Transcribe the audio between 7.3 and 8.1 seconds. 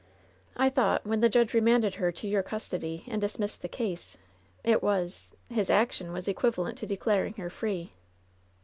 her free."